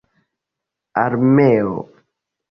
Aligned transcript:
armeo 1.01 1.75